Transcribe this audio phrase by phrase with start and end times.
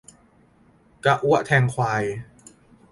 [1.05, 2.03] กระอั้วแทงควาย